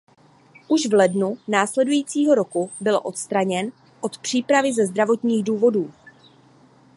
Už 0.67 0.85
v 0.85 0.93
lednu 0.93 1.37
následujícího 1.47 2.35
roku 2.35 2.71
byl 2.81 3.01
odstraněn 3.03 3.71
od 4.01 4.17
přípravy 4.17 4.73
ze 4.73 4.85
zdravotních 4.85 5.43
důvodů. 5.43 5.93